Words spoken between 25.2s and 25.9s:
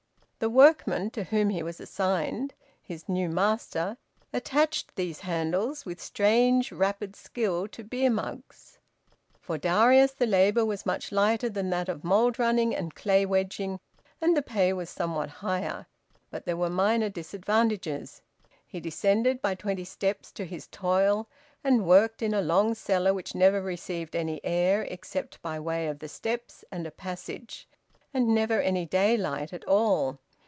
by way